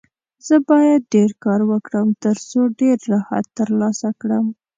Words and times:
زه 0.47 0.55
باید 0.69 1.01
ډېر 1.15 1.31
کار 1.43 1.61
وکړم، 1.71 2.07
ترڅو 2.23 2.59
ډېر 2.79 2.97
راحت 3.13 3.45
ترلاسه 3.59 4.09
کړم. 4.21 4.45